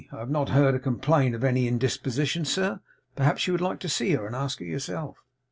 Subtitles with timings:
[0.11, 2.79] 'I have not heard her complain of any indisposition, sir.
[3.15, 5.17] Perhaps you would like to see her, and ask her yourself?